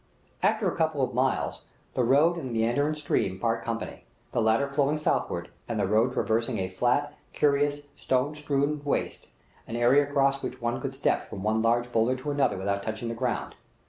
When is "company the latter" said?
3.63-4.67